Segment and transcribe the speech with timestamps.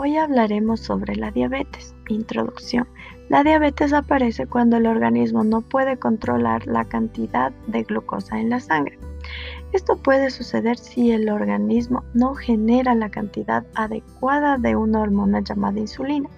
[0.00, 1.92] Hoy hablaremos sobre la diabetes.
[2.08, 2.86] Introducción.
[3.28, 8.60] La diabetes aparece cuando el organismo no puede controlar la cantidad de glucosa en la
[8.60, 8.96] sangre.
[9.72, 15.80] Esto puede suceder si el organismo no genera la cantidad adecuada de una hormona llamada
[15.80, 16.28] insulina.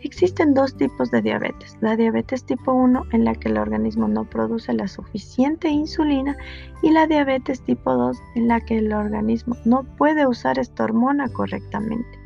[0.00, 1.76] Existen dos tipos de diabetes.
[1.80, 6.36] La diabetes tipo 1 en la que el organismo no produce la suficiente insulina
[6.82, 11.28] y la diabetes tipo 2 en la que el organismo no puede usar esta hormona
[11.28, 12.21] correctamente.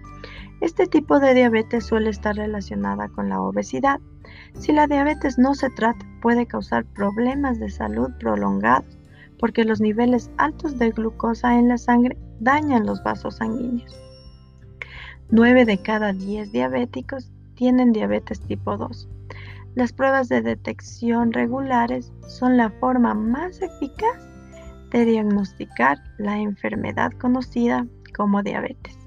[0.61, 4.01] Este tipo de diabetes suele estar relacionada con la obesidad.
[4.55, 8.99] Si la diabetes no se trata, puede causar problemas de salud prolongados
[9.39, 13.95] porque los niveles altos de glucosa en la sangre dañan los vasos sanguíneos.
[15.31, 19.09] 9 de cada 10 diabéticos tienen diabetes tipo 2.
[19.75, 24.29] Las pruebas de detección regulares son la forma más eficaz
[24.91, 29.06] de diagnosticar la enfermedad conocida como diabetes.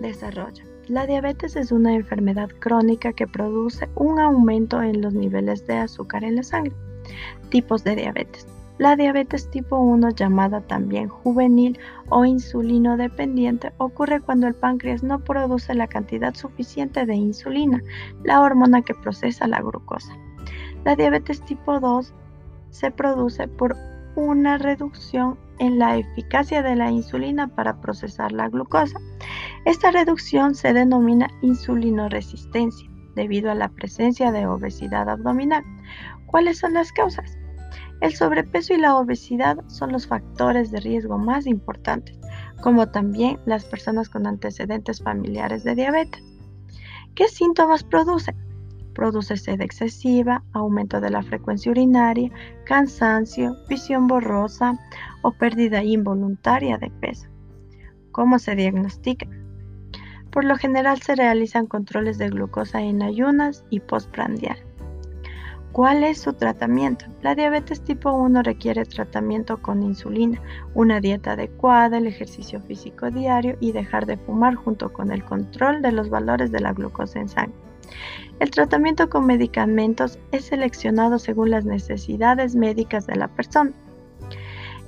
[0.00, 0.64] Desarrollo.
[0.88, 6.22] La diabetes es una enfermedad crónica que produce un aumento en los niveles de azúcar
[6.22, 6.74] en la sangre.
[7.48, 8.46] Tipos de diabetes.
[8.78, 11.78] La diabetes tipo 1, llamada también juvenil
[12.10, 17.82] o insulino dependiente, ocurre cuando el páncreas no produce la cantidad suficiente de insulina,
[18.22, 20.14] la hormona que procesa la glucosa.
[20.84, 22.12] La diabetes tipo 2
[22.68, 23.74] se produce por
[24.14, 28.98] una reducción en la eficacia de la insulina para procesar la glucosa.
[29.64, 35.64] Esta reducción se denomina insulinoresistencia debido a la presencia de obesidad abdominal.
[36.26, 37.36] ¿Cuáles son las causas?
[38.00, 42.18] El sobrepeso y la obesidad son los factores de riesgo más importantes,
[42.60, 46.22] como también las personas con antecedentes familiares de diabetes.
[47.14, 48.36] ¿Qué síntomas producen?
[48.96, 52.30] Produce sed excesiva, aumento de la frecuencia urinaria,
[52.64, 54.72] cansancio, visión borrosa
[55.20, 57.28] o pérdida involuntaria de peso.
[58.10, 59.26] ¿Cómo se diagnostica?
[60.30, 64.56] Por lo general se realizan controles de glucosa en ayunas y postprandial.
[65.72, 67.04] ¿Cuál es su tratamiento?
[67.20, 70.40] La diabetes tipo 1 requiere tratamiento con insulina,
[70.72, 75.82] una dieta adecuada, el ejercicio físico diario y dejar de fumar junto con el control
[75.82, 77.65] de los valores de la glucosa en sangre.
[78.38, 83.72] El tratamiento con medicamentos es seleccionado según las necesidades médicas de la persona.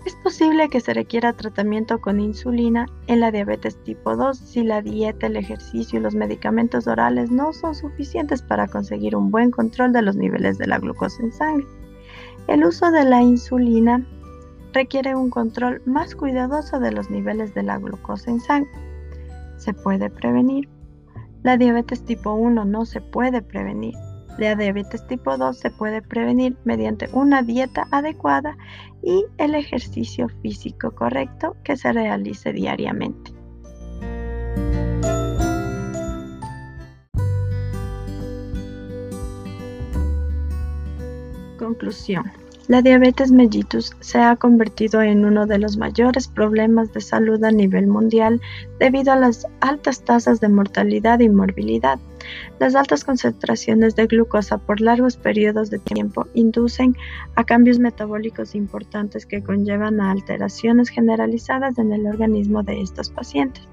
[0.05, 4.81] Es posible que se requiera tratamiento con insulina en la diabetes tipo 2 si la
[4.81, 9.93] dieta, el ejercicio y los medicamentos orales no son suficientes para conseguir un buen control
[9.93, 11.67] de los niveles de la glucosa en sangre.
[12.47, 14.07] El uso de la insulina
[14.73, 18.71] requiere un control más cuidadoso de los niveles de la glucosa en sangre.
[19.59, 20.69] Se puede prevenir.
[21.49, 23.95] La diabetes tipo 1 no se puede prevenir.
[24.37, 28.55] La diabetes tipo 2 se puede prevenir mediante una dieta adecuada
[29.03, 33.33] y el ejercicio físico correcto que se realice diariamente.
[41.59, 42.31] Conclusión.
[42.69, 47.51] La diabetes mellitus se ha convertido en uno de los mayores problemas de salud a
[47.51, 48.43] nivel mundial
[48.79, 51.99] debido a las altas tasas de mortalidad y morbilidad.
[52.59, 56.95] Las altas concentraciones de glucosa por largos periodos de tiempo inducen
[57.37, 63.67] a cambios metabólicos importantes que conllevan a alteraciones generalizadas en el organismo de estos pacientes.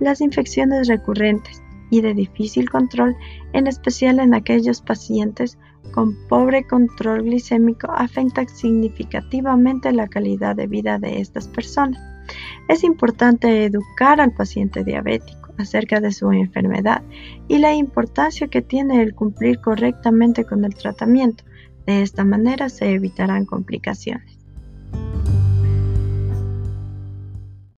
[0.00, 3.16] Las infecciones recurrentes y de difícil control,
[3.52, 5.58] en especial en aquellos pacientes
[5.92, 12.00] con pobre control glicémico afecta significativamente la calidad de vida de estas personas.
[12.68, 17.02] Es importante educar al paciente diabético acerca de su enfermedad
[17.48, 21.44] y la importancia que tiene el cumplir correctamente con el tratamiento.
[21.86, 24.37] De esta manera se evitarán complicaciones.